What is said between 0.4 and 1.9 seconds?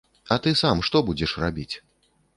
ты сам што будзеш рабіць?